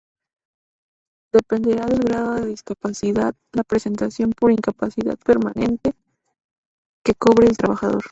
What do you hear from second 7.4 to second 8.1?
el trabajador.